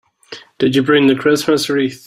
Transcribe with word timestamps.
Did 0.57 0.75
you 0.75 0.81
bring 0.81 1.05
the 1.05 1.13
Christmas 1.15 1.69
wreath? 1.69 1.99